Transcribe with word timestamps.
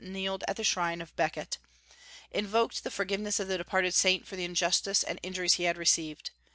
kneeled 0.03 0.43
at 0.47 0.55
the 0.55 0.63
shrine 0.63 0.99
of 0.99 1.15
Becket, 1.15 1.59
invoked 2.31 2.83
the 2.83 2.89
forgiveness 2.89 3.39
of 3.39 3.47
the 3.47 3.59
departed 3.59 3.93
saint 3.93 4.25
for 4.27 4.35
the 4.35 4.45
injustice 4.45 5.03
and 5.03 5.19
injuries 5.21 5.53
he 5.53 5.65
had 5.65 5.77
received. 5.77 6.31